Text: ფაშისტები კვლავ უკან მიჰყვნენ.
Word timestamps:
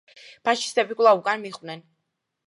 ფაშისტები 0.47 0.97
კვლავ 1.01 1.21
უკან 1.21 1.43
მიჰყვნენ. 1.43 1.83